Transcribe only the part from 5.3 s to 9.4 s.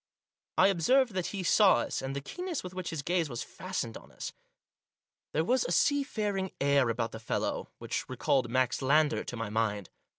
There was a seafaring air about the fellow which recalled Max Lander to